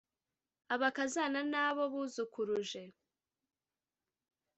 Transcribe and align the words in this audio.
abakazana 0.73 1.39
N’abo 1.51 1.83
buzukuruje! 1.93 2.81